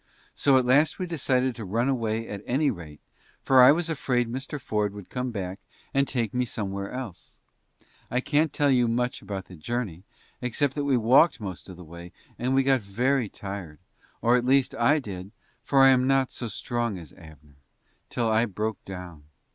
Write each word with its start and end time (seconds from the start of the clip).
So 0.33 0.57
at 0.57 0.65
last 0.65 0.97
we 0.97 1.05
decided 1.05 1.53
to 1.53 1.63
run 1.63 1.87
away 1.87 2.27
at 2.27 2.41
any 2.47 2.71
rate, 2.71 2.99
for 3.43 3.61
I 3.61 3.71
was 3.71 3.87
afraid 3.87 4.27
Mr. 4.31 4.59
Ford 4.59 4.95
would 4.95 5.11
come 5.11 5.29
back 5.29 5.59
and 5.93 6.07
take 6.07 6.33
me 6.33 6.43
somewhere 6.43 6.89
else. 6.91 7.37
I 8.09 8.19
can't 8.19 8.51
tell 8.51 8.71
you 8.71 8.87
much 8.87 9.21
about 9.21 9.45
the 9.45 9.55
journey, 9.55 10.03
except 10.41 10.73
that 10.73 10.85
we 10.85 10.97
walked 10.97 11.39
most 11.39 11.69
of 11.69 11.77
the 11.77 11.83
way, 11.83 12.11
and 12.39 12.55
we 12.55 12.63
got 12.63 12.81
very 12.81 13.29
tired 13.29 13.77
or, 14.23 14.35
at 14.35 14.43
least, 14.43 14.73
I 14.73 14.97
did, 14.97 15.29
for 15.63 15.83
I 15.83 15.89
am 15.89 16.07
not 16.07 16.31
so 16.31 16.47
strong 16.47 16.97
as 16.97 17.13
Abner 17.13 17.57
till 18.09 18.27
I 18.27 18.45
broke 18.45 18.83
down. 18.85 19.25